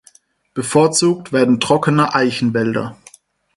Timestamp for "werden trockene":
1.31-2.15